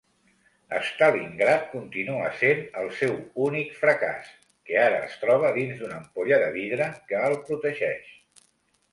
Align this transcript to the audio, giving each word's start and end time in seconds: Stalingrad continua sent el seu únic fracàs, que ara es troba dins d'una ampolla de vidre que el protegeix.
Stalingrad 0.85 1.65
continua 1.73 2.29
sent 2.37 2.63
el 2.83 2.87
seu 3.01 3.13
únic 3.47 3.75
fracàs, 3.81 4.31
que 4.69 4.79
ara 4.85 5.03
es 5.09 5.19
troba 5.25 5.51
dins 5.59 5.77
d'una 5.83 5.99
ampolla 5.99 6.39
de 6.45 6.49
vidre 6.55 6.87
que 7.11 7.21
el 7.27 7.37
protegeix. 7.51 8.09